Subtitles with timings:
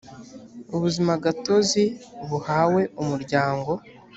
[0.75, 1.83] ubuzimagatozi
[2.29, 3.71] buhawe umuryango